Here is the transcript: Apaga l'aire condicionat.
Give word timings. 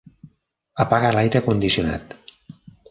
Apaga 0.85 1.13
l'aire 1.17 1.43
condicionat. 1.51 2.21